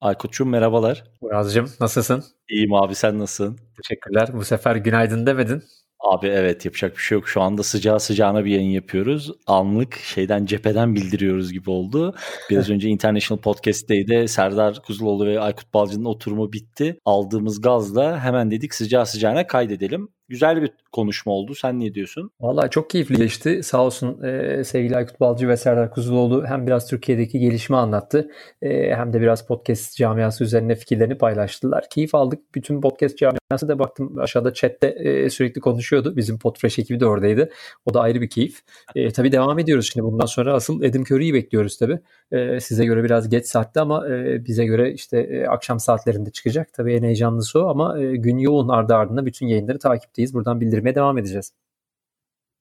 Aykut'cum 0.00 0.48
merhabalar. 0.48 1.04
Uraz'cığım 1.20 1.70
nasılsın? 1.80 2.24
İyiyim 2.50 2.74
abi 2.74 2.94
sen 2.94 3.18
nasılsın? 3.18 3.58
Teşekkürler. 3.82 4.28
Bu 4.32 4.44
sefer 4.44 4.76
günaydın 4.76 5.26
demedin. 5.26 5.62
Abi 6.00 6.26
evet 6.26 6.64
yapacak 6.64 6.96
bir 6.96 7.02
şey 7.02 7.18
yok. 7.18 7.28
Şu 7.28 7.40
anda 7.42 7.62
sıcağı 7.62 8.00
sıcağına 8.00 8.44
bir 8.44 8.50
yayın 8.50 8.70
yapıyoruz. 8.70 9.32
Anlık 9.46 9.94
şeyden 9.96 10.46
cepheden 10.46 10.94
bildiriyoruz 10.94 11.52
gibi 11.52 11.70
oldu. 11.70 12.14
Biraz 12.50 12.70
önce 12.70 12.88
International 12.88 13.40
Podcast 13.40 13.88
Day'de 13.88 14.28
Serdar 14.28 14.82
Kuzuloğlu 14.82 15.26
ve 15.26 15.40
Aykut 15.40 15.74
Balcı'nın 15.74 16.04
oturumu 16.04 16.52
bitti. 16.52 16.98
Aldığımız 17.04 17.60
gazla 17.60 18.20
hemen 18.20 18.50
dedik 18.50 18.74
sıcağı 18.74 19.06
sıcağına 19.06 19.46
kaydedelim. 19.46 20.08
Güzel 20.28 20.62
bir 20.62 20.70
konuşma 20.92 21.32
oldu. 21.32 21.54
Sen 21.54 21.80
ne 21.80 21.94
diyorsun? 21.94 22.30
Vallahi 22.40 22.70
çok 22.70 22.90
keyifli 22.90 23.16
geçti. 23.16 23.60
Sağ 23.62 23.84
olsun 23.84 24.22
e, 24.22 24.64
sevgili 24.64 24.96
Aykut 24.96 25.20
Balcı 25.20 25.48
ve 25.48 25.56
Serdar 25.56 25.90
Kuzuloğlu 25.90 26.46
hem 26.46 26.66
biraz 26.66 26.88
Türkiye'deki 26.88 27.38
gelişimi 27.38 27.76
anlattı 27.76 28.30
e, 28.62 28.94
hem 28.94 29.12
de 29.12 29.20
biraz 29.20 29.46
podcast 29.46 29.96
camiası 29.96 30.44
üzerine 30.44 30.74
fikirlerini 30.74 31.18
paylaştılar. 31.18 31.84
Keyif 31.90 32.14
aldık. 32.14 32.54
Bütün 32.54 32.80
podcast 32.80 33.18
camiası 33.18 33.68
da 33.68 33.78
baktım 33.78 34.18
aşağıda 34.18 34.54
chatte 34.54 34.86
e, 34.86 35.30
sürekli 35.30 35.60
konuşuyordu. 35.60 36.16
Bizim 36.16 36.38
Podfresh 36.38 36.78
ekibi 36.78 37.00
de 37.00 37.06
oradaydı. 37.06 37.50
O 37.86 37.94
da 37.94 38.00
ayrı 38.00 38.20
bir 38.20 38.30
keyif. 38.30 38.60
E, 38.94 39.10
tabii 39.10 39.32
devam 39.32 39.58
ediyoruz 39.58 39.90
şimdi. 39.92 40.04
Bundan 40.04 40.26
sonra 40.26 40.54
asıl 40.54 40.82
Edim 40.82 41.02
Curry'i 41.02 41.34
bekliyoruz 41.34 41.78
tabii. 41.78 41.98
E, 42.32 42.60
size 42.60 42.84
göre 42.84 43.04
biraz 43.04 43.28
geç 43.28 43.46
saatte 43.46 43.80
ama 43.80 44.08
e, 44.08 44.44
bize 44.44 44.64
göre 44.64 44.92
işte 44.92 45.18
e, 45.18 45.46
akşam 45.46 45.80
saatlerinde 45.80 46.30
çıkacak. 46.30 46.72
Tabii 46.72 46.94
en 46.94 47.02
heyecanlısı 47.02 47.64
o 47.64 47.68
ama 47.68 47.98
e, 47.98 48.16
gün 48.16 48.38
yoğun 48.38 48.68
ardı 48.68 48.94
ardına 48.94 49.26
bütün 49.26 49.46
yayınları 49.46 49.78
takipteyiz. 50.16 50.34
Buradan 50.34 50.60
bildirmeye 50.60 50.94
devam 50.94 51.18
edeceğiz. 51.18 51.52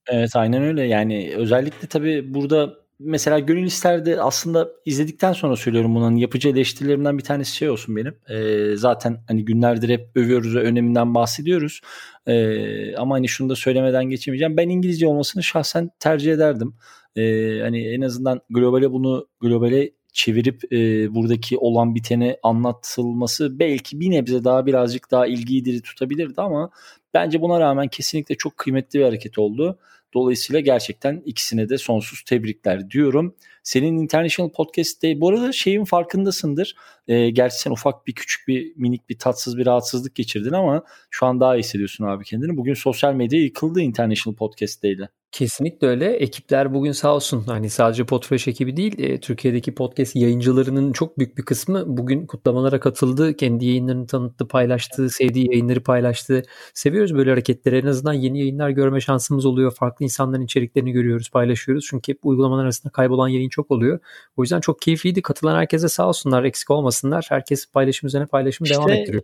Evet 0.07 0.35
aynen 0.35 0.63
öyle. 0.63 0.83
Yani 0.83 1.33
özellikle 1.35 1.87
tabii 1.87 2.33
burada 2.33 2.73
mesela 2.99 3.39
gönül 3.39 3.65
isterdi 3.65 4.17
aslında 4.21 4.69
izledikten 4.85 5.33
sonra 5.33 5.55
söylüyorum 5.55 5.95
bunun 5.95 6.15
yapıcı 6.15 6.49
eleştirilerimden 6.49 7.17
bir 7.17 7.23
tanesi 7.23 7.55
şey 7.55 7.69
olsun 7.69 7.95
benim. 7.95 8.15
Ee, 8.29 8.75
zaten 8.75 9.17
hani 9.27 9.45
günlerdir 9.45 9.89
hep 9.89 10.09
övüyoruz 10.15 10.55
ve 10.55 10.59
öneminden 10.61 11.15
bahsediyoruz. 11.15 11.81
Ee, 12.27 12.95
ama 12.95 13.15
hani 13.15 13.27
şunu 13.27 13.49
da 13.49 13.55
söylemeden 13.55 14.05
geçemeyeceğim. 14.09 14.57
Ben 14.57 14.69
İngilizce 14.69 15.07
olmasını 15.07 15.43
şahsen 15.43 15.89
tercih 15.99 16.33
ederdim. 16.33 16.75
Ee, 17.15 17.59
hani 17.61 17.87
en 17.87 18.01
azından 18.01 18.41
globale 18.49 18.91
bunu 18.91 19.27
globale 19.41 19.91
çevirip 20.15 20.73
e, 20.73 20.77
buradaki 21.15 21.57
olan 21.57 21.95
biteni 21.95 22.37
anlatılması 22.43 23.59
belki 23.59 23.99
bir 23.99 24.11
nebze 24.11 24.43
daha 24.43 24.65
birazcık 24.65 25.11
daha 25.11 25.27
ilgiyi 25.27 25.65
diri 25.65 25.81
tutabilirdi 25.81 26.41
ama 26.41 26.69
bence 27.15 27.41
buna 27.41 27.59
rağmen 27.59 27.87
kesinlikle 27.87 28.35
çok 28.35 28.57
kıymetli 28.57 28.99
bir 28.99 29.03
hareket 29.03 29.37
oldu. 29.37 29.79
Dolayısıyla 30.13 30.59
gerçekten 30.59 31.21
ikisine 31.25 31.69
de 31.69 31.77
sonsuz 31.77 32.21
tebrikler 32.21 32.89
diyorum. 32.89 33.35
Senin 33.63 33.97
International 33.97 34.51
Podcast'te 34.51 35.21
bu 35.21 35.29
arada 35.29 35.51
şeyin 35.51 35.85
farkındasındır. 35.85 36.75
E, 37.07 37.29
gerçi 37.29 37.59
sen 37.59 37.71
ufak 37.71 38.07
bir 38.07 38.13
küçük 38.13 38.47
bir 38.47 38.73
minik 38.75 39.09
bir 39.09 39.17
tatsız 39.17 39.57
bir 39.57 39.65
rahatsızlık 39.65 40.15
geçirdin 40.15 40.51
ama 40.51 40.83
şu 41.09 41.25
an 41.25 41.39
daha 41.39 41.55
iyi 41.55 41.59
hissediyorsun 41.59 42.05
abi 42.05 42.23
kendini. 42.23 42.57
Bugün 42.57 42.73
sosyal 42.73 43.13
medya 43.13 43.39
yıkıldı 43.39 43.81
International 43.81 44.35
Podcast'te 44.35 44.89
ile. 44.89 45.09
Kesinlikle 45.35 45.87
öyle. 45.87 46.13
Ekipler 46.13 46.73
bugün 46.73 46.91
sağ 46.91 47.15
olsun 47.15 47.43
hani 47.47 47.69
sadece 47.69 48.05
Podfresh 48.05 48.47
ekibi 48.47 48.77
değil 48.77 48.99
e, 48.99 49.19
Türkiye'deki 49.19 49.75
podcast 49.75 50.15
yayıncılarının 50.15 50.93
çok 50.93 51.19
büyük 51.19 51.37
bir 51.37 51.43
kısmı 51.43 51.97
bugün 51.97 52.25
kutlamalara 52.25 52.79
katıldı. 52.79 53.33
Kendi 53.37 53.65
yayınlarını 53.65 54.07
tanıttı, 54.07 54.47
paylaştı, 54.47 55.09
sevdiği 55.09 55.47
yayınları 55.51 55.83
paylaştı. 55.83 56.43
Seviyoruz 56.73 57.15
böyle 57.15 57.29
hareketleri. 57.29 57.77
En 57.77 57.85
azından 57.85 58.13
yeni 58.13 58.39
yayınlar 58.39 58.69
görme 58.69 59.01
şansımız 59.01 59.45
oluyor. 59.45 59.71
Farklı 59.71 60.05
insanların 60.05 60.41
içeriklerini 60.41 60.91
görüyoruz, 60.91 61.29
paylaşıyoruz. 61.29 61.85
Çünkü 61.89 62.11
hep 62.11 62.25
uygulamalar 62.25 62.63
arasında 62.63 62.91
kaybolan 62.91 63.27
yayın 63.27 63.49
çok 63.49 63.71
oluyor. 63.71 63.99
O 64.37 64.43
yüzden 64.43 64.59
çok 64.59 64.81
keyifliydi. 64.81 65.21
Katılan 65.21 65.55
herkese 65.55 65.89
sağ 65.89 66.07
olsunlar, 66.07 66.43
eksik 66.43 66.71
olmasınlar. 66.71 67.25
Herkes 67.29 67.71
paylaşım 67.71 68.07
üzerine 68.07 68.27
paylaşım 68.27 68.65
işte, 68.65 68.75
devam 68.75 68.89
ettiriyor. 68.89 69.23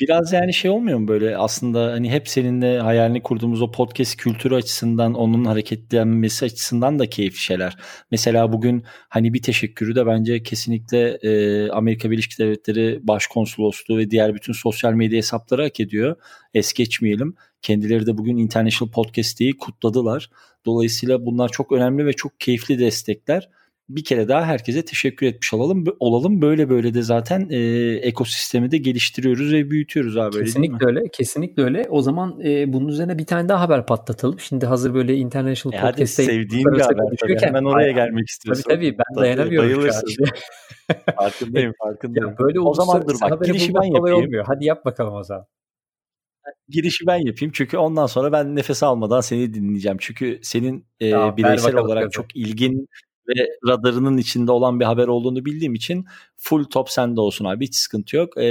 Biraz 0.00 0.32
yani 0.32 0.54
şey 0.54 0.70
olmuyor 0.70 0.98
mu 0.98 1.08
böyle 1.08 1.36
aslında 1.36 1.92
hani 1.92 2.10
hep 2.10 2.28
seninle 2.28 2.78
hayalini 2.78 3.22
kurduğumuz 3.22 3.62
o 3.62 3.70
podcast 3.70 4.16
kültürü 4.16 4.54
açısından 4.54 5.14
onun 5.14 5.44
hareketlenmesi 5.44 6.44
açısından 6.44 6.98
da 6.98 7.10
keyifli 7.10 7.38
şeyler. 7.38 7.76
Mesela 8.10 8.52
bugün 8.52 8.84
hani 9.08 9.34
bir 9.34 9.42
teşekkürü 9.42 9.94
de 9.94 10.06
bence 10.06 10.42
kesinlikle 10.42 11.18
e, 11.22 11.70
Amerika 11.70 12.10
Birleşik 12.10 12.38
Devletleri 12.38 13.00
Başkonsolosluğu 13.02 13.98
ve 13.98 14.10
diğer 14.10 14.34
bütün 14.34 14.52
sosyal 14.52 14.92
medya 14.92 15.16
hesapları 15.16 15.62
hak 15.62 15.80
ediyor. 15.80 16.16
Es 16.54 16.72
geçmeyelim. 16.72 17.34
Kendileri 17.62 18.06
de 18.06 18.18
bugün 18.18 18.36
International 18.36 18.92
Podcast 18.92 19.40
Day'i 19.40 19.56
kutladılar. 19.56 20.30
Dolayısıyla 20.66 21.26
bunlar 21.26 21.48
çok 21.48 21.72
önemli 21.72 22.06
ve 22.06 22.12
çok 22.12 22.40
keyifli 22.40 22.78
destekler 22.78 23.48
bir 23.96 24.04
kere 24.04 24.28
daha 24.28 24.44
herkese 24.44 24.84
teşekkür 24.84 25.26
etmiş 25.26 25.54
olalım. 25.54 25.84
Olalım 25.98 26.42
böyle 26.42 26.70
böyle 26.70 26.94
de 26.94 27.02
zaten 27.02 27.48
e, 27.50 27.58
ekosistemi 27.94 28.70
de 28.70 28.78
geliştiriyoruz 28.78 29.52
ve 29.52 29.70
büyütüyoruz 29.70 30.16
abi. 30.16 30.38
Kesinlikle 30.38 30.86
öyle, 30.86 31.00
kesinlikle 31.12 31.62
öyle. 31.62 31.86
O 31.90 32.02
zaman 32.02 32.40
e, 32.44 32.72
bunun 32.72 32.88
üzerine 32.88 33.18
bir 33.18 33.26
tane 33.26 33.48
daha 33.48 33.60
haber 33.60 33.86
patlatalım. 33.86 34.40
Şimdi 34.40 34.66
hazır 34.66 34.94
böyle 34.94 35.14
international 35.16 35.78
e 35.78 35.80
podcast'te 35.80 36.22
sevdiğin 36.22 36.72
bir 36.72 36.80
haber 36.80 37.16
tabii. 37.20 37.36
Hemen 37.40 37.64
oraya 37.64 37.92
gelmek 37.92 38.28
istiyorsun. 38.28 38.62
Tabii 38.62 38.90
tabii 38.90 38.98
ben 38.98 39.22
dayanamıyorum 39.22 39.68
Bayılırsın. 39.68 40.24
farkındayım 41.16 41.72
farkındayım. 41.78 42.28
Ya 42.28 42.38
böyle 42.38 42.60
o 42.60 42.74
zaman 42.74 43.08
dur 43.08 43.14
bak 43.22 43.44
girişi 43.44 43.74
ben 43.74 43.94
yapayım. 43.94 44.18
Olmuyor. 44.18 44.44
Hadi 44.48 44.64
yap 44.64 44.84
bakalım 44.84 45.14
o 45.14 45.22
zaman 45.22 45.46
girişi 46.68 47.06
ben 47.06 47.26
yapayım 47.26 47.52
çünkü 47.54 47.76
ondan 47.76 48.06
sonra 48.06 48.32
ben 48.32 48.56
nefes 48.56 48.82
almadan 48.82 49.20
seni 49.20 49.54
dinleyeceğim. 49.54 49.98
Çünkü 50.00 50.40
senin 50.42 50.86
e, 51.00 51.10
tamam, 51.10 51.36
bireysel 51.36 51.76
olarak 51.76 51.88
bakalım. 51.88 52.10
çok 52.10 52.36
ilgin 52.36 52.88
ve 53.36 53.48
radarının 53.68 54.16
içinde 54.18 54.52
olan 54.52 54.80
bir 54.80 54.84
haber 54.84 55.08
olduğunu 55.08 55.44
bildiğim 55.44 55.74
için 55.74 56.04
full 56.36 56.64
top 56.64 56.90
sende 56.90 57.20
olsun 57.20 57.44
abi 57.44 57.66
hiç 57.66 57.74
sıkıntı 57.74 58.16
yok. 58.16 58.38
E, 58.38 58.44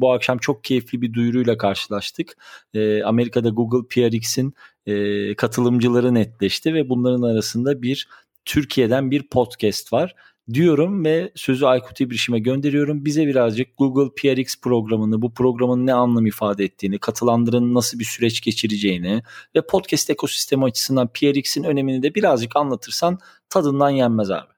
bu 0.00 0.12
akşam 0.12 0.38
çok 0.38 0.64
keyifli 0.64 1.02
bir 1.02 1.12
duyuruyla 1.12 1.58
karşılaştık. 1.58 2.36
E, 2.74 3.02
Amerika'da 3.02 3.48
Google 3.48 3.88
PRX'in 3.88 4.54
e, 4.86 5.34
katılımcıları 5.34 6.14
netleşti 6.14 6.74
ve 6.74 6.88
bunların 6.88 7.22
arasında 7.22 7.82
bir 7.82 8.08
Türkiye'den 8.44 9.10
bir 9.10 9.22
podcast 9.28 9.92
var 9.92 10.14
diyorum 10.52 11.04
ve 11.04 11.32
sözü 11.34 11.66
Aykut 11.66 12.00
İbrişim'e 12.00 12.38
gönderiyorum. 12.38 13.04
Bize 13.04 13.26
birazcık 13.26 13.78
Google 13.78 14.14
PRX 14.14 14.60
programını, 14.60 15.22
bu 15.22 15.34
programın 15.34 15.86
ne 15.86 15.92
anlam 15.92 16.26
ifade 16.26 16.64
ettiğini, 16.64 16.98
katılanların 16.98 17.74
nasıl 17.74 17.98
bir 17.98 18.04
süreç 18.04 18.40
geçireceğini 18.40 19.22
ve 19.56 19.66
podcast 19.66 20.10
ekosistemi 20.10 20.64
açısından 20.64 21.08
PRX'in 21.08 21.64
önemini 21.64 22.02
de 22.02 22.14
birazcık 22.14 22.56
anlatırsan 22.56 23.18
tadından 23.50 23.90
yenmez 23.90 24.30
abi. 24.30 24.55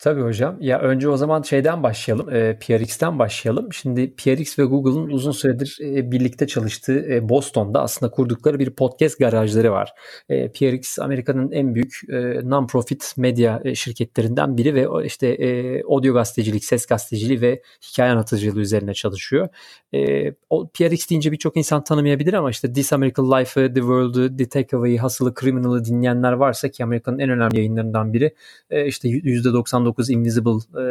Tabii 0.00 0.20
hocam. 0.20 0.56
Ya 0.60 0.78
önce 0.78 1.08
o 1.08 1.16
zaman 1.16 1.42
şeyden 1.42 1.82
başlayalım. 1.82 2.34
E, 2.34 2.58
PRX'ten 2.58 3.18
başlayalım. 3.18 3.72
Şimdi 3.72 4.14
PRX 4.16 4.58
ve 4.58 4.64
Google'ın 4.64 5.10
uzun 5.10 5.32
süredir 5.32 5.78
e, 5.82 6.10
birlikte 6.10 6.46
çalıştığı 6.46 7.12
e, 7.12 7.28
Boston'da 7.28 7.82
aslında 7.82 8.10
kurdukları 8.10 8.58
bir 8.58 8.70
podcast 8.70 9.18
garajları 9.18 9.72
var. 9.72 9.92
E, 10.28 10.52
PRX 10.52 10.98
Amerika'nın 10.98 11.52
en 11.52 11.74
büyük 11.74 12.00
e, 12.08 12.16
non-profit 12.42 13.14
medya 13.16 13.60
e, 13.64 13.74
şirketlerinden 13.74 14.56
biri 14.56 14.74
ve 14.74 15.06
işte 15.06 15.28
e, 15.28 15.82
audio 15.82 16.14
gazetecilik, 16.14 16.64
ses 16.64 16.86
gazeteciliği 16.86 17.40
ve 17.40 17.62
hikaye 17.92 18.10
anlatıcılığı 18.10 18.60
üzerine 18.60 18.94
çalışıyor. 18.94 19.48
E, 19.94 20.32
o 20.50 20.68
PRX 20.68 21.10
deyince 21.10 21.32
birçok 21.32 21.56
insan 21.56 21.84
tanımayabilir 21.84 22.32
ama 22.32 22.50
işte 22.50 22.72
This 22.72 22.92
American 22.92 23.30
Life'ı, 23.30 23.74
The 23.74 23.80
World'ı, 23.80 24.36
The 24.36 24.48
Takeaway'i, 24.48 24.98
Hustle'ı, 24.98 25.34
Criminal'ı 25.40 25.84
dinleyenler 25.84 26.32
varsa 26.32 26.68
ki 26.68 26.84
Amerika'nın 26.84 27.18
en 27.18 27.30
önemli 27.30 27.56
yayınlarından 27.56 28.12
biri 28.12 28.34
e, 28.70 28.86
işte 28.86 29.08
%99 29.08 29.89
19 29.90 30.10
Invisible, 30.10 30.50
e, 30.50 30.84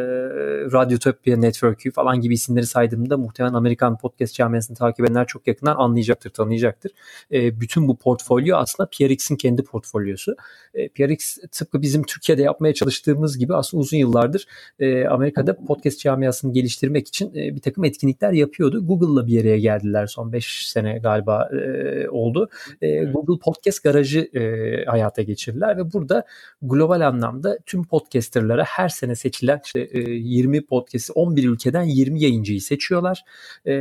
Radiotopia 0.74 1.38
Network'ü 1.38 1.92
falan 1.92 2.22
gibi 2.22 2.34
isimleri 2.34 2.66
saydığımda 2.66 3.18
muhtemelen 3.18 3.54
Amerikan 3.54 3.98
podcast 3.98 4.34
camiasını 4.34 4.78
takip 4.78 5.06
edenler 5.06 5.28
çok 5.28 5.48
yakından 5.48 5.76
anlayacaktır, 5.76 6.30
tanıyacaktır. 6.30 6.92
E, 7.32 7.62
bütün 7.62 7.88
bu 7.88 7.98
portfolyo 7.98 8.58
aslında 8.58 8.90
PRX'in 8.90 9.36
kendi 9.36 9.64
portfolyosu. 9.64 10.36
E, 10.74 10.90
PRX 10.90 11.38
tıpkı 11.52 11.82
bizim 11.82 12.04
Türkiye'de 12.04 12.42
yapmaya 12.42 12.74
çalıştığımız 12.74 13.38
gibi 13.38 13.56
aslında 13.56 13.82
uzun 13.82 13.98
yıllardır 13.98 14.46
e, 14.80 15.06
Amerika'da 15.06 15.56
podcast 15.56 16.00
camiasını 16.00 16.54
geliştirmek 16.54 17.08
için 17.08 17.30
e, 17.36 17.56
bir 17.56 17.62
takım 17.62 17.84
etkinlikler 17.84 18.32
yapıyordu. 18.32 18.88
Google'la 18.88 19.28
bir 19.28 19.32
yere 19.32 19.60
geldiler 19.60 20.08
son 20.08 20.34
5 20.34 20.68
sene 20.68 21.00
galiba 21.00 21.50
e, 21.54 22.10
oldu. 22.10 22.50
E, 22.82 23.04
Google 23.04 23.40
Podcast 23.40 23.84
Garajı 23.84 24.20
e, 24.20 24.86
hayata 24.86 25.22
geçirdiler 25.22 25.78
ve 25.78 25.94
burada 25.94 26.24
global 26.62 27.02
anlamda 27.02 27.58
tüm 27.66 27.84
podcasterlara 27.84 28.64
her 28.64 28.89
her 28.90 28.94
sene 28.94 29.16
seçilen 29.16 29.62
işte 29.66 29.90
20 29.94 30.58
e, 30.58 30.62
podcast'i 30.62 31.14
11 31.14 31.44
ülkeden 31.44 31.84
20 31.84 32.22
yayıncıyı 32.22 32.62
seçiyorlar. 32.62 33.24
E, 33.66 33.74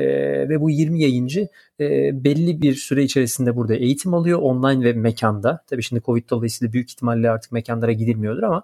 ve 0.49 0.61
bu 0.61 0.71
20 0.71 1.03
yayıncı 1.03 1.49
e, 1.81 2.11
belli 2.25 2.63
bir 2.63 2.75
süre 2.75 3.03
içerisinde 3.03 3.57
burada 3.57 3.75
eğitim 3.75 4.15
alıyor 4.15 4.39
online 4.39 4.85
ve 4.85 4.93
mekanda. 4.93 5.65
Tabii 5.67 5.83
şimdi 5.83 6.03
Covid 6.03 6.31
dolayısıyla 6.31 6.73
büyük 6.73 6.91
ihtimalle 6.91 7.31
artık 7.31 7.53
mekanlara 7.53 7.93
gidilmiyordur 7.93 8.43
ama 8.43 8.63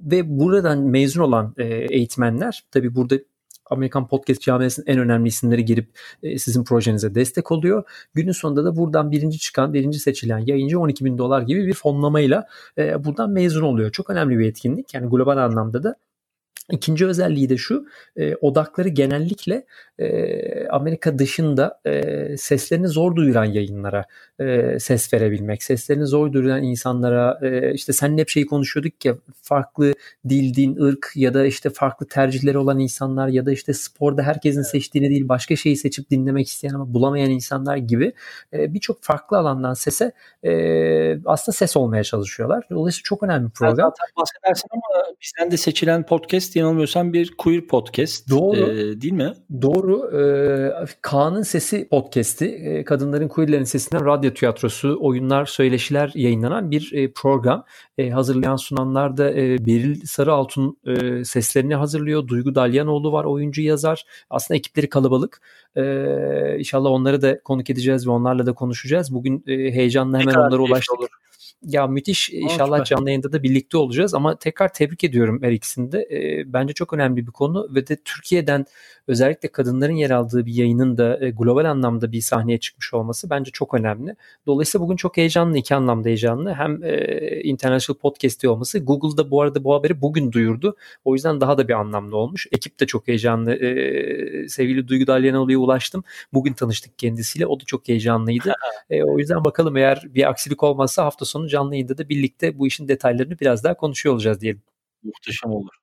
ve 0.00 0.38
buradan 0.38 0.78
mezun 0.78 1.22
olan 1.22 1.54
eğitmenler 1.90 2.64
tabii 2.70 2.94
burada 2.94 3.18
Amerikan 3.70 4.08
podcast 4.08 4.42
camiasının 4.42 4.86
en 4.86 4.98
önemli 4.98 5.28
isimleri 5.28 5.64
girip 5.64 5.88
e, 6.22 6.38
sizin 6.38 6.64
projenize 6.64 7.14
destek 7.14 7.52
oluyor. 7.52 7.84
Günün 8.14 8.32
sonunda 8.32 8.64
da 8.64 8.76
buradan 8.76 9.10
birinci 9.10 9.38
çıkan, 9.38 9.74
birinci 9.74 9.98
seçilen 9.98 10.38
yayıncı 10.38 10.80
12 10.80 11.04
bin 11.04 11.18
dolar 11.18 11.42
gibi 11.42 11.66
bir 11.66 11.74
fonlamayla 11.74 12.46
e, 12.78 13.04
buradan 13.04 13.30
mezun 13.30 13.62
oluyor. 13.62 13.90
Çok 13.90 14.10
önemli 14.10 14.38
bir 14.38 14.48
etkinlik. 14.48 14.94
Yani 14.94 15.10
global 15.10 15.36
anlamda 15.36 15.82
da 15.82 15.96
İkinci 16.72 17.06
özelliği 17.06 17.48
de 17.48 17.56
şu, 17.56 17.86
e, 18.16 18.34
odakları 18.34 18.88
genellikle 18.88 19.64
e, 19.98 20.68
Amerika 20.68 21.18
dışında 21.18 21.80
e, 21.86 22.36
seslerini 22.36 22.88
zor 22.88 23.16
duyuran 23.16 23.44
yayınlara 23.44 24.04
e, 24.38 24.78
ses 24.78 25.12
verebilmek, 25.12 25.62
seslerini 25.62 26.06
zor 26.06 26.32
duyuran 26.32 26.62
insanlara 26.62 27.38
e, 27.42 27.74
işte 27.74 27.92
seninle 27.92 28.20
hep 28.20 28.28
şeyi 28.28 28.46
konuşuyorduk 28.46 29.04
ya 29.04 29.16
farklı 29.42 29.92
dil, 30.28 30.54
din, 30.54 30.76
ırk 30.76 31.12
ya 31.14 31.34
da 31.34 31.46
işte 31.46 31.70
farklı 31.70 32.06
tercihleri 32.08 32.58
olan 32.58 32.78
insanlar 32.78 33.28
ya 33.28 33.46
da 33.46 33.52
işte 33.52 33.72
sporda 33.72 34.22
herkesin 34.22 34.62
seçtiğini 34.62 35.10
değil 35.10 35.28
başka 35.28 35.56
şeyi 35.56 35.76
seçip 35.76 36.10
dinlemek 36.10 36.48
isteyen 36.48 36.74
ama 36.74 36.94
bulamayan 36.94 37.30
insanlar 37.30 37.76
gibi 37.76 38.12
e, 38.52 38.74
birçok 38.74 39.02
farklı 39.02 39.38
alandan 39.38 39.74
sese 39.74 40.12
e, 40.44 40.52
aslında 41.24 41.56
ses 41.56 41.76
olmaya 41.76 42.04
çalışıyorlar. 42.04 42.64
Dolayısıyla 42.70 43.02
çok 43.04 43.22
önemli 43.22 43.46
bir 43.46 43.52
program. 43.52 43.76
Zaten 43.76 44.06
bahsedersin 44.16 44.68
ama 44.72 45.04
bizden 45.22 45.50
de 45.50 45.56
seçilen 45.56 46.06
podcast 46.06 46.53
yanılmıyorsam 46.56 47.12
bir 47.12 47.34
queer 47.38 47.66
podcast. 47.66 48.30
Doğru. 48.30 48.56
E, 48.56 49.00
değil 49.00 49.12
mi? 49.12 49.32
Doğru. 49.62 50.18
E, 50.18 50.86
Kaan'ın 51.02 51.42
Sesi 51.42 51.88
podcast'i 51.88 52.46
e, 52.46 52.84
kadınların 52.84 53.28
queerlerin 53.28 53.64
sesinden 53.64 54.06
radyo 54.06 54.30
tiyatrosu, 54.30 54.98
oyunlar, 55.00 55.46
söyleşiler 55.46 56.12
yayınlanan 56.14 56.70
bir 56.70 56.92
e, 56.92 57.12
program. 57.12 57.64
E, 57.98 58.10
hazırlayan 58.10 58.56
sunanlar 58.56 59.16
da 59.16 59.30
e, 59.30 59.66
Beril 59.66 60.00
Sarıaltun 60.06 60.78
e, 60.86 61.24
seslerini 61.24 61.74
hazırlıyor. 61.74 62.28
Duygu 62.28 62.54
Dalyanoğlu 62.54 63.12
var 63.12 63.24
oyuncu 63.24 63.62
yazar. 63.62 64.04
Aslında 64.30 64.58
ekipleri 64.58 64.88
kalabalık. 64.88 65.40
E, 65.76 65.82
inşallah 66.58 66.90
onları 66.90 67.22
da 67.22 67.40
konuk 67.40 67.70
edeceğiz 67.70 68.06
ve 68.06 68.10
onlarla 68.10 68.46
da 68.46 68.52
konuşacağız. 68.52 69.14
Bugün 69.14 69.44
e, 69.46 69.52
heyecanla 69.52 70.20
hemen 70.20 70.34
onlara 70.34 70.62
ulaştık. 70.62 70.98
Olur. 70.98 71.08
Ya 71.62 71.86
müthiş 71.86 72.30
inşallah 72.30 72.84
canlı 72.84 73.08
yayında 73.08 73.32
da 73.32 73.42
birlikte 73.42 73.76
olacağız 73.76 74.14
ama 74.14 74.38
tekrar 74.38 74.72
tebrik 74.72 75.04
ediyorum 75.04 75.42
her 75.42 75.52
ikisini 75.52 75.92
de. 75.92 76.08
E, 76.10 76.52
bence 76.52 76.74
çok 76.74 76.92
önemli 76.92 77.26
bir 77.26 77.32
konu 77.32 77.68
ve 77.74 77.86
de 77.86 77.96
Türkiye'den 78.04 78.66
özellikle 79.08 79.48
kadınların 79.48 79.92
yer 79.92 80.10
aldığı 80.10 80.46
bir 80.46 80.54
yayının 80.54 80.98
da 80.98 81.24
e, 81.24 81.30
global 81.30 81.64
anlamda 81.64 82.12
bir 82.12 82.20
sahneye 82.20 82.60
çıkmış 82.60 82.94
olması 82.94 83.30
bence 83.30 83.50
çok 83.50 83.74
önemli. 83.74 84.16
Dolayısıyla 84.46 84.84
bugün 84.84 84.96
çok 84.96 85.16
heyecanlı, 85.16 85.58
iki 85.58 85.74
anlamda 85.74 86.08
heyecanlı. 86.08 86.54
Hem 86.54 86.84
e, 86.84 87.40
International 87.42 87.98
Podcast 87.98 88.44
olması. 88.44 88.78
Google'da 88.78 89.30
bu 89.30 89.42
arada 89.42 89.64
bu 89.64 89.74
haberi 89.74 90.00
bugün 90.00 90.32
duyurdu. 90.32 90.76
O 91.04 91.14
yüzden 91.14 91.40
daha 91.40 91.58
da 91.58 91.68
bir 91.68 91.72
anlamlı 91.72 92.16
olmuş. 92.16 92.46
Ekip 92.52 92.80
de 92.80 92.86
çok 92.86 93.08
heyecanlı. 93.08 93.54
E, 93.54 94.48
sevgili 94.48 94.88
Duygu 94.88 95.06
Dalyanoğlu'ya 95.06 95.58
ulaştım. 95.58 96.04
Bugün 96.32 96.52
tanıştık 96.52 96.98
kendisiyle. 96.98 97.46
O 97.46 97.60
da 97.60 97.64
çok 97.64 97.88
heyecanlıydı. 97.88 98.52
e, 98.90 99.02
o 99.04 99.18
yüzden 99.18 99.44
bakalım 99.44 99.76
eğer 99.76 100.02
bir 100.04 100.28
aksilik 100.30 100.62
olmazsa 100.62 101.04
hafta 101.04 101.24
sonu 101.24 101.43
canlı 101.48 101.74
yayında 101.74 101.98
da 101.98 102.08
birlikte 102.08 102.58
bu 102.58 102.66
işin 102.66 102.88
detaylarını 102.88 103.38
biraz 103.40 103.64
daha 103.64 103.76
konuşuyor 103.76 104.14
olacağız 104.14 104.40
diyelim. 104.40 104.62
Muhteşem 105.02 105.50
olur 105.50 105.74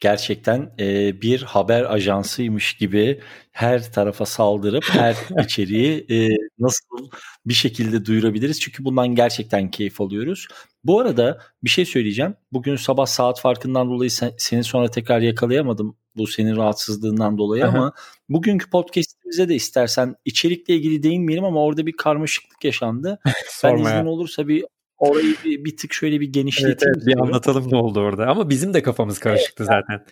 gerçekten 0.00 0.72
e, 0.78 1.20
bir 1.22 1.42
haber 1.42 1.94
ajansıymış 1.94 2.74
gibi 2.74 3.20
her 3.52 3.92
tarafa 3.92 4.26
saldırıp 4.26 4.84
her 4.90 5.16
içeriği 5.44 6.06
e, 6.10 6.28
nasıl 6.58 7.08
bir 7.46 7.54
şekilde 7.54 8.04
duyurabiliriz. 8.04 8.60
Çünkü 8.60 8.84
bundan 8.84 9.14
gerçekten 9.14 9.70
keyif 9.70 10.00
alıyoruz. 10.00 10.46
Bu 10.84 11.00
arada 11.00 11.38
bir 11.64 11.70
şey 11.70 11.84
söyleyeceğim. 11.84 12.34
Bugün 12.52 12.76
sabah 12.76 13.06
saat 13.06 13.40
farkından 13.40 13.90
dolayı 13.90 14.10
sen, 14.10 14.32
seni 14.38 14.64
sonra 14.64 14.90
tekrar 14.90 15.20
yakalayamadım. 15.20 15.96
Bu 16.16 16.26
senin 16.26 16.56
rahatsızlığından 16.56 17.38
dolayı 17.38 17.66
Aha. 17.66 17.78
ama 17.78 17.92
bugünkü 18.28 18.70
podcast'imize 18.70 19.48
de 19.48 19.54
istersen 19.54 20.14
içerikle 20.24 20.74
ilgili 20.74 21.02
değinmeyelim 21.02 21.44
ama 21.44 21.62
orada 21.62 21.86
bir 21.86 21.92
karmaşıklık 21.92 22.64
yaşandı. 22.64 23.18
ben 23.64 23.76
izin 23.76 24.06
olursa 24.06 24.48
bir 24.48 24.64
orayı 25.00 25.34
bir, 25.44 25.64
bir 25.64 25.76
tık 25.76 25.92
şöyle 25.92 26.20
bir 26.20 26.32
genişleteyim. 26.32 26.78
Evet, 26.82 27.06
evet, 27.06 27.06
bir 27.06 27.22
anlatalım 27.22 27.72
ne 27.72 27.76
oldu 27.76 28.00
orada. 28.00 28.26
Ama 28.26 28.50
bizim 28.50 28.74
de 28.74 28.82
kafamız 28.82 29.18
karışıktı 29.18 29.64
evet, 29.70 29.84
zaten. 29.88 30.04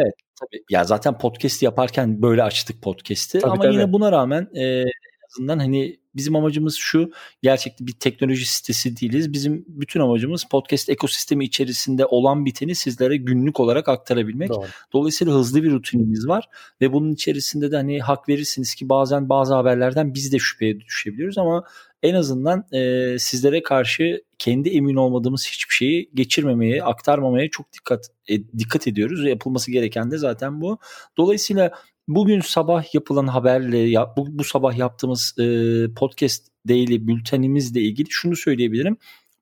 Evet 0.00 0.14
tabii. 0.40 0.62
Ya 0.70 0.84
zaten 0.84 1.18
podcast 1.18 1.62
yaparken 1.62 2.22
böyle 2.22 2.42
açtık 2.42 2.82
podcast'i 2.82 3.38
tabii, 3.38 3.52
ama 3.52 3.62
tabii. 3.62 3.74
yine 3.74 3.92
buna 3.92 4.12
rağmen 4.12 4.48
e, 4.54 4.64
en 4.64 4.84
azından 5.30 5.58
hani 5.58 5.96
bizim 6.14 6.36
amacımız 6.36 6.74
şu 6.74 7.10
gerçekten 7.42 7.86
bir 7.86 7.92
teknoloji 7.92 8.46
sitesi 8.46 9.00
değiliz. 9.00 9.32
Bizim 9.32 9.64
bütün 9.68 10.00
amacımız 10.00 10.44
podcast 10.44 10.88
ekosistemi 10.88 11.44
içerisinde 11.44 12.06
olan 12.06 12.44
biteni 12.44 12.74
sizlere 12.74 13.16
günlük 13.16 13.60
olarak 13.60 13.88
aktarabilmek. 13.88 14.48
Doğru. 14.48 14.66
Dolayısıyla 14.92 15.34
hızlı 15.34 15.62
bir 15.62 15.70
rutinimiz 15.70 16.28
var 16.28 16.48
ve 16.80 16.92
bunun 16.92 17.12
içerisinde 17.12 17.72
de 17.72 17.76
hani 17.76 18.00
hak 18.00 18.28
verirsiniz 18.28 18.74
ki 18.74 18.88
bazen 18.88 19.28
bazı 19.28 19.54
haberlerden 19.54 20.14
biz 20.14 20.32
de 20.32 20.38
şüpheye 20.38 20.80
düşebiliyoruz 20.80 21.38
ama 21.38 21.64
en 22.06 22.14
azından 22.14 22.64
e, 22.72 23.18
sizlere 23.18 23.62
karşı 23.62 24.22
kendi 24.38 24.68
emin 24.68 24.96
olmadığımız 24.96 25.46
hiçbir 25.46 25.74
şeyi 25.74 26.10
geçirmemeye, 26.14 26.82
aktarmamaya 26.82 27.50
çok 27.50 27.72
dikkat 27.72 28.06
e, 28.28 28.48
dikkat 28.58 28.86
ediyoruz 28.88 29.24
yapılması 29.24 29.70
gereken 29.70 30.10
de 30.10 30.18
zaten 30.18 30.60
bu. 30.60 30.78
Dolayısıyla 31.16 31.70
bugün 32.08 32.40
sabah 32.40 32.94
yapılan 32.94 33.26
haberle 33.26 33.78
ya, 33.78 34.14
bu, 34.16 34.38
bu 34.38 34.44
sabah 34.44 34.76
yaptığımız 34.76 35.34
e, 35.38 35.44
podcast 35.94 36.46
daily 36.68 37.06
bültenimizle 37.06 37.80
ilgili 37.80 38.08
şunu 38.10 38.36
söyleyebilirim. 38.36 38.96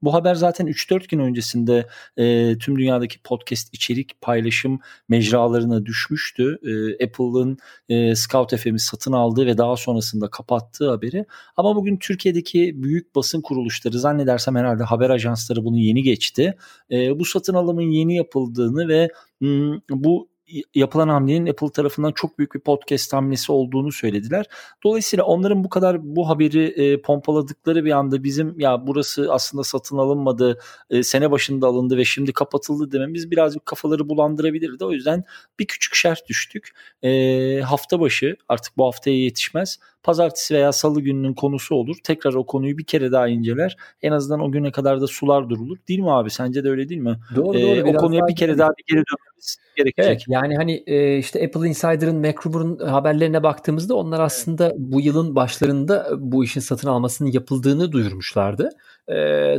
Bu 0.04 0.14
haber 0.14 0.34
zaten 0.34 0.66
3-4 0.66 1.08
gün 1.08 1.18
öncesinde 1.18 1.86
e, 2.16 2.58
tüm 2.58 2.78
dünyadaki 2.78 3.18
podcast 3.22 3.74
içerik 3.74 4.20
paylaşım 4.20 4.80
mecralarına 5.08 5.86
düşmüştü. 5.86 6.58
E, 6.62 7.04
Apple'ın 7.04 7.58
e, 7.88 8.14
Scout 8.14 8.56
FM'i 8.56 8.80
satın 8.80 9.12
aldığı 9.12 9.46
ve 9.46 9.58
daha 9.58 9.76
sonrasında 9.76 10.30
kapattığı 10.30 10.90
haberi. 10.90 11.26
Ama 11.56 11.76
bugün 11.76 11.96
Türkiye'deki 11.96 12.82
büyük 12.82 13.14
basın 13.14 13.40
kuruluşları 13.40 13.98
zannedersem 13.98 14.56
herhalde 14.56 14.84
haber 14.84 15.10
ajansları 15.10 15.64
bunu 15.64 15.78
yeni 15.78 16.02
geçti. 16.02 16.54
E, 16.90 17.18
bu 17.18 17.24
satın 17.24 17.54
alımın 17.54 17.90
yeni 17.90 18.16
yapıldığını 18.16 18.88
ve 18.88 19.08
m, 19.40 19.80
bu 19.90 20.33
yapılan 20.74 21.08
hamlenin 21.08 21.46
Apple 21.46 21.70
tarafından 21.72 22.12
çok 22.12 22.38
büyük 22.38 22.54
bir 22.54 22.60
podcast 22.60 23.12
hamlesi 23.12 23.52
olduğunu 23.52 23.92
söylediler. 23.92 24.46
Dolayısıyla 24.84 25.24
onların 25.24 25.64
bu 25.64 25.68
kadar 25.68 26.16
bu 26.16 26.28
haberi 26.28 26.64
e, 26.64 27.02
pompaladıkları 27.02 27.84
bir 27.84 27.90
anda 27.90 28.24
bizim 28.24 28.60
ya 28.60 28.86
burası 28.86 29.32
aslında 29.32 29.64
satın 29.64 29.98
alınmadı, 29.98 30.58
e, 30.90 31.02
sene 31.02 31.30
başında 31.30 31.66
alındı 31.66 31.96
ve 31.96 32.04
şimdi 32.04 32.32
kapatıldı 32.32 32.92
dememiz 32.92 33.30
birazcık 33.30 33.66
kafaları 33.66 34.08
bulandırabilirdi. 34.08 34.84
O 34.84 34.92
yüzden 34.92 35.24
bir 35.58 35.66
küçük 35.66 35.94
şerh 35.94 36.16
düştük. 36.28 36.70
E, 37.02 37.60
hafta 37.60 38.00
başı 38.00 38.36
artık 38.48 38.76
bu 38.76 38.86
haftaya 38.86 39.16
yetişmez 39.16 39.78
pazartesi 40.04 40.54
veya 40.54 40.72
salı 40.72 41.00
gününün 41.00 41.34
konusu 41.34 41.74
olur. 41.74 41.96
Tekrar 42.04 42.34
o 42.34 42.46
konuyu 42.46 42.78
bir 42.78 42.84
kere 42.84 43.12
daha 43.12 43.28
inceler. 43.28 43.76
En 44.02 44.12
azından 44.12 44.40
o 44.40 44.52
güne 44.52 44.72
kadar 44.72 45.00
da 45.00 45.06
sular 45.06 45.48
durulur. 45.48 45.76
Değil 45.88 46.00
mi 46.00 46.10
abi? 46.10 46.30
Sence 46.30 46.64
de 46.64 46.68
öyle 46.68 46.88
değil 46.88 47.00
mi? 47.00 47.18
Doğru 47.36 47.58
ee, 47.58 47.62
doğru. 47.62 47.90
O 47.90 47.96
konuya 47.96 48.28
bir 48.28 48.36
kere 48.36 48.58
daha 48.58 48.70
bir 48.70 48.84
geri 48.86 49.04
dönmemiz 49.04 49.56
gerekecek. 49.76 50.10
Evet, 50.10 50.24
yani 50.28 50.56
hani 50.56 50.82
e, 50.86 51.18
işte 51.18 51.44
Apple 51.44 51.68
Insider'ın 51.68 52.16
MacRuber'ın 52.16 52.78
haberlerine 52.78 53.42
baktığımızda 53.42 53.94
onlar 53.94 54.20
aslında 54.20 54.72
bu 54.76 55.00
yılın 55.00 55.36
başlarında 55.36 56.10
bu 56.18 56.44
işin 56.44 56.60
satın 56.60 56.88
almasının 56.88 57.32
yapıldığını 57.32 57.92
duyurmuşlardı. 57.92 58.70
E, 59.08 59.14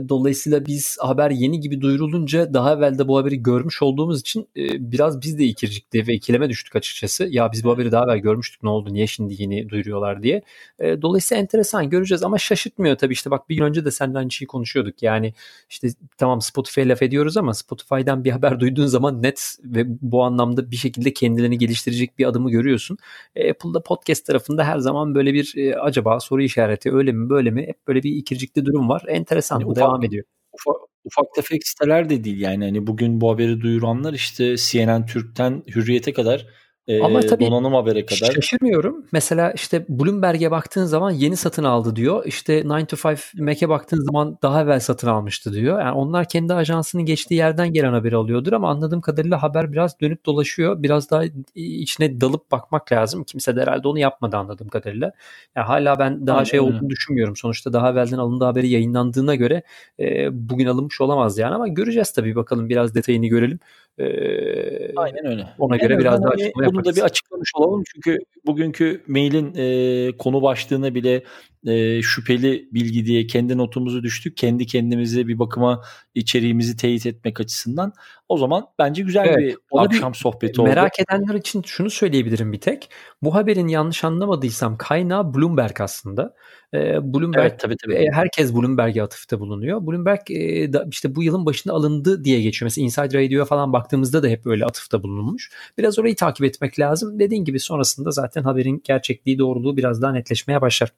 dolayısıyla 0.09 0.65
biz 0.65 0.97
haber 0.99 1.31
yeni 1.31 1.59
gibi 1.59 1.81
duyurulunca 1.81 2.53
daha 2.53 2.73
evvel 2.73 2.97
de 2.97 3.07
bu 3.07 3.17
haberi 3.17 3.43
görmüş 3.43 3.81
olduğumuz 3.81 4.19
için 4.19 4.47
e, 4.57 4.91
biraz 4.91 5.21
biz 5.21 5.39
de 5.39 5.43
ikircikti 5.43 6.07
ve 6.07 6.13
ikileme 6.13 6.49
düştük 6.49 6.75
açıkçası. 6.75 7.27
Ya 7.29 7.51
biz 7.51 7.63
bu 7.63 7.71
haberi 7.71 7.91
daha 7.91 8.03
evvel 8.03 8.17
görmüştük 8.17 8.63
ne 8.63 8.69
oldu 8.69 8.93
niye 8.93 9.07
şimdi 9.07 9.41
yeni 9.41 9.69
duyuruyorlar 9.69 10.23
diye. 10.23 10.34
E, 10.79 11.01
dolayısıyla 11.01 11.41
enteresan 11.41 11.89
göreceğiz 11.89 12.23
ama 12.23 12.37
şaşırtmıyor 12.37 12.95
tabii 12.95 13.13
işte 13.13 13.31
bak 13.31 13.49
bir 13.49 13.55
gün 13.55 13.63
önce 13.63 13.85
de 13.85 13.91
senden 13.91 14.19
aynı 14.19 14.31
şeyi 14.31 14.47
konuşuyorduk. 14.47 15.03
Yani 15.03 15.33
işte 15.69 15.87
tamam 16.17 16.41
Spotify'a 16.41 16.87
laf 16.87 17.01
ediyoruz 17.01 17.37
ama 17.37 17.53
Spotify'dan 17.53 18.23
bir 18.23 18.31
haber 18.31 18.59
duyduğun 18.59 18.85
zaman 18.85 19.23
net 19.23 19.55
ve 19.63 19.83
bu 19.87 20.23
anlamda 20.23 20.71
bir 20.71 20.75
şekilde 20.75 21.13
kendilerini 21.13 21.57
geliştirecek 21.57 22.19
bir 22.19 22.25
adımı 22.25 22.51
görüyorsun. 22.51 22.97
E, 23.35 23.51
Apple'da 23.51 23.83
podcast 23.83 24.25
tarafında 24.25 24.63
her 24.63 24.77
zaman 24.77 25.15
böyle 25.15 25.33
bir 25.33 25.53
e, 25.57 25.75
acaba 25.75 26.19
soru 26.19 26.41
işareti 26.41 26.91
öyle 26.93 27.11
mi 27.11 27.29
böyle 27.29 27.51
mi 27.51 27.67
hep 27.67 27.87
böyle 27.87 28.03
bir 28.03 28.11
ikircikli 28.11 28.65
durum 28.65 28.89
var. 28.89 29.03
Enteresan 29.07 29.59
yani 29.59 29.69
bu 29.69 29.75
devam 29.75 30.03
ediyor. 30.03 30.25
Ufak, 30.53 30.75
ufak 31.05 31.25
tefek 31.35 31.67
siteler 31.67 32.09
de 32.09 32.23
değil 32.23 32.39
yani 32.39 32.65
hani 32.65 32.87
bugün 32.87 33.21
bu 33.21 33.31
haberi 33.31 33.61
duyuranlar 33.61 34.13
işte 34.13 34.55
CNN 34.57 35.05
Türk'ten 35.05 35.63
Hürriyet'e 35.75 36.13
kadar 36.13 36.47
e, 36.87 37.01
Ama 37.01 37.19
tabii 37.19 37.45
donanım 37.45 37.73
habere 37.73 38.05
kadar. 38.05 38.31
Şaşırmıyorum. 38.31 39.05
Mesela 39.11 39.51
işte 39.51 39.85
Bloomberg'e 39.89 40.51
baktığın 40.51 40.85
zaman 40.85 41.11
yeni 41.11 41.35
satın 41.35 41.63
aldı 41.63 41.95
diyor. 41.95 42.25
İşte 42.25 42.69
9 42.69 42.85
to 42.87 43.09
5 43.09 43.33
Mac'e 43.33 43.69
baktığın 43.69 44.01
zaman 44.01 44.37
daha 44.41 44.61
evvel 44.61 44.79
satın 44.79 45.07
almıştı 45.07 45.53
diyor. 45.53 45.79
Yani 45.79 45.91
onlar 45.91 46.27
kendi 46.29 46.53
ajansının 46.53 47.05
geçtiği 47.05 47.35
yerden 47.35 47.73
gelen 47.73 47.93
haberi 47.93 48.15
alıyordur 48.15 48.53
ama 48.53 48.69
anladığım 48.69 49.01
kadarıyla 49.01 49.43
haber 49.43 49.71
biraz 49.71 49.99
dönüp 50.01 50.25
dolaşıyor. 50.25 50.83
Biraz 50.83 51.11
daha 51.11 51.23
içine 51.55 52.21
dalıp 52.21 52.51
bakmak 52.51 52.91
lazım. 52.91 53.23
Kimse 53.23 53.55
de 53.55 53.61
herhalde 53.61 53.87
onu 53.87 53.99
yapmadı 53.99 54.37
anladığım 54.37 54.67
kadarıyla. 54.67 55.11
Yani 55.55 55.65
hala 55.65 55.99
ben 55.99 56.27
daha 56.27 56.37
Aynen. 56.37 56.45
şey 56.45 56.59
olduğunu 56.59 56.89
düşünmüyorum. 56.89 57.35
Sonuçta 57.35 57.73
daha 57.73 57.91
evvelden 57.91 58.17
alındığı 58.17 58.45
haberi 58.45 58.67
yayınlandığına 58.67 59.35
göre 59.35 59.63
e, 59.99 60.27
bugün 60.49 60.65
alınmış 60.65 61.01
olamaz 61.01 61.37
yani 61.37 61.55
ama 61.55 61.67
göreceğiz 61.67 62.11
tabii 62.11 62.35
bakalım 62.35 62.69
biraz 62.69 62.95
detayını 62.95 63.27
görelim. 63.27 63.59
Ee, 63.99 64.95
Aynen 64.95 65.25
öyle. 65.25 65.47
Ona 65.59 65.77
göre 65.77 65.99
biraz 65.99 66.23
daha 66.23 66.31
açıklama 66.31 66.74
Bunu 66.75 66.85
da 66.85 66.95
bir 66.95 67.01
açıklamış 67.01 67.51
olalım. 67.55 67.83
Çünkü 67.93 68.17
bugünkü 68.45 69.03
mailin 69.07 69.53
e, 69.55 70.17
konu 70.17 70.41
başlığına 70.41 70.95
bile 70.95 71.23
e, 71.65 72.01
şüpheli 72.01 72.69
bilgi 72.71 73.05
diye 73.05 73.27
kendi 73.27 73.57
notumuzu 73.57 74.03
düştük. 74.03 74.37
Kendi 74.37 74.65
kendimize 74.65 75.27
bir 75.27 75.39
bakıma 75.39 75.81
içeriğimizi 76.15 76.77
teyit 76.77 77.05
etmek 77.05 77.39
açısından. 77.39 77.93
O 78.29 78.37
zaman 78.37 78.65
bence 78.79 79.03
güzel 79.03 79.25
evet, 79.25 79.37
bir 79.37 79.57
akşam 79.79 80.13
bir, 80.13 80.17
sohbeti 80.17 80.61
oldu. 80.61 80.69
Merak 80.69 80.99
edenler 80.99 81.35
için 81.35 81.61
şunu 81.65 81.89
söyleyebilirim 81.89 82.53
bir 82.53 82.59
tek. 82.59 82.89
Bu 83.21 83.35
haberin 83.35 83.67
yanlış 83.67 84.03
anlamadıysam 84.03 84.77
kaynağı 84.77 85.33
Bloomberg 85.33 85.81
aslında. 85.81 86.33
Ee, 86.73 87.13
Bloomberg 87.13 87.51
evet, 87.51 87.59
tabii, 87.59 87.75
tabii. 87.83 87.93
E, 87.93 88.11
herkes 88.11 88.55
Bloomberg'e 88.55 89.03
atıfta 89.03 89.39
bulunuyor. 89.39 89.87
Bloomberg 89.87 90.31
e, 90.31 90.73
da, 90.73 90.87
işte 90.91 91.15
bu 91.15 91.23
yılın 91.23 91.45
başında 91.45 91.73
alındı 91.73 92.23
diye 92.23 92.41
geçiyor. 92.41 92.65
Mesela 92.65 92.85
Inside 92.85 93.25
Radio'ya 93.25 93.45
falan 93.45 93.73
baktığımızda 93.73 94.23
da 94.23 94.27
hep 94.27 94.45
böyle 94.45 94.65
atıfta 94.65 95.03
bulunmuş. 95.03 95.51
Biraz 95.77 95.99
orayı 95.99 96.15
takip 96.15 96.45
etmek 96.45 96.79
lazım. 96.79 97.19
Dediğin 97.19 97.45
gibi 97.45 97.59
sonrasında 97.59 98.11
zaten 98.11 98.43
haberin 98.43 98.81
gerçekliği 98.83 99.39
doğruluğu 99.39 99.77
biraz 99.77 100.01
daha 100.01 100.11
netleşmeye 100.11 100.61
başlar. 100.61 100.91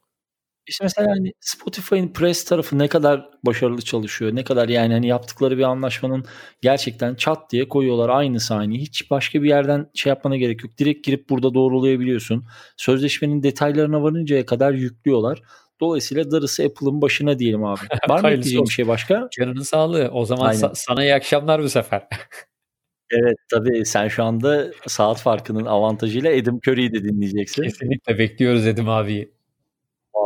İşte 0.68 0.86
mesela 0.86 1.12
hani 1.12 1.32
Spotify'ın 1.40 2.14
press 2.14 2.46
tarafı 2.46 2.78
ne 2.78 2.88
kadar 2.88 3.30
başarılı 3.46 3.82
çalışıyor, 3.82 4.36
ne 4.36 4.44
kadar 4.44 4.70
yani 4.70 4.94
hani 4.94 5.08
yaptıkları 5.08 5.58
bir 5.58 5.64
anlaşmanın 5.64 6.26
gerçekten 6.62 7.16
çat 7.16 7.52
diye 7.52 7.68
koyuyorlar 7.68 8.10
aynı 8.10 8.40
saniye. 8.40 8.82
Hiç 8.82 9.12
başka 9.12 9.44
bir 9.44 9.50
yerden 9.50 9.90
şey 9.94 10.10
yapmana 10.10 10.38
gerek 10.38 10.64
yok. 10.64 10.78
Direkt 10.78 11.06
girip 11.06 11.30
burada 11.30 11.54
doğrulayabiliyorsun. 11.54 12.46
Sözleşmenin 12.78 13.44
detaylarına 13.44 14.04
varıncaya 14.04 14.46
kadar 14.46 14.74
yüklüyorlar. 14.74 15.42
Dolayısıyla 15.80 16.32
darısı 16.32 16.64
Apple'ın 16.64 17.02
başına 17.02 17.40
diyelim 17.40 17.64
abi. 17.64 17.80
Var 18.10 18.22
mı 18.22 18.30
ekleyeceğim 18.30 18.66
bir 18.66 18.74
şey 18.74 18.88
başka? 18.88 19.28
Canının 19.32 19.62
sağlığı. 19.62 20.10
O 20.14 20.26
zaman 20.26 20.54
sa- 20.54 20.72
sana 20.74 21.04
iyi 21.04 21.14
akşamlar 21.14 21.64
bu 21.64 21.70
sefer. 21.70 22.08
Evet 23.12 23.38
tabii 23.52 23.86
sen 23.86 24.08
şu 24.08 24.24
anda 24.24 24.72
saat 24.88 25.22
farkının 25.22 25.66
avantajıyla 25.66 26.32
Edim 26.32 26.60
Curry'i 26.68 26.94
de 26.94 27.04
dinleyeceksin. 27.04 27.64
Kesinlikle 27.64 28.18
bekliyoruz 28.18 28.68
Edim 28.68 28.90
abiyi. 28.90 29.37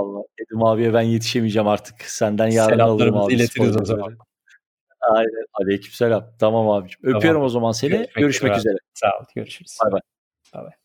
Vallahi 0.02 0.26
Edim 0.38 0.64
abiye 0.64 0.94
ben 0.94 1.02
yetişemeyeceğim 1.02 1.68
artık. 1.68 2.02
Senden 2.02 2.48
yarın 2.48 2.80
alırım 2.80 3.18
abi. 3.18 3.34
iletiriz 3.34 3.82
o 3.82 3.86
zaman. 3.86 4.18
Aynen. 5.02 5.46
Aleyküm 5.54 5.92
selam. 5.92 6.26
Tamam 6.40 6.70
abiciğim. 6.70 7.00
Öpüyorum 7.04 7.40
tamam. 7.40 7.46
o 7.46 7.50
zaman 7.50 7.72
seni. 7.72 7.90
Görüşmek, 7.90 8.16
Görüşmek 8.16 8.58
üzere. 8.58 8.78
Sağ 8.94 9.08
ol. 9.08 9.26
Görüşürüz. 9.36 9.78
Bay 9.84 9.92
bay. 9.92 10.02
Bay 10.54 10.64
bay. 10.64 10.81